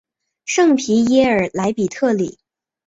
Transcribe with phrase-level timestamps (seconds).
[0.45, 2.39] 圣皮耶尔莱比特里。